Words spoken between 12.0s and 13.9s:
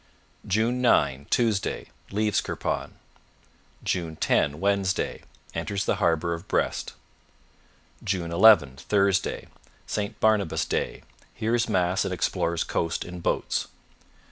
and explores coast in boats.